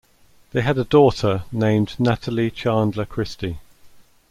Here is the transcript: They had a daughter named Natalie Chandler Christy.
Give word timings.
They 0.51 0.61
had 0.63 0.79
a 0.79 0.83
daughter 0.83 1.43
named 1.51 1.93
Natalie 1.99 2.49
Chandler 2.49 3.05
Christy. 3.05 3.59